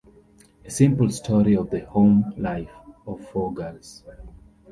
[0.65, 2.71] A simple story of the home life
[3.05, 4.03] of four girls.